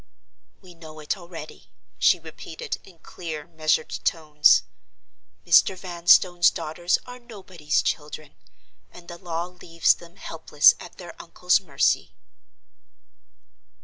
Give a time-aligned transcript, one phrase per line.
[0.61, 1.69] "We know it already,"
[1.99, 4.63] she repeated, in clear, measured tones.
[5.45, 5.77] "Mr.
[5.77, 8.33] Vanstone's daughters are Nobody's Children;
[8.91, 12.15] and the law leaves them helpless at their uncle's mercy."